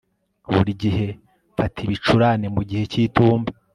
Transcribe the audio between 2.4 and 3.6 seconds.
mu gihe cyitumba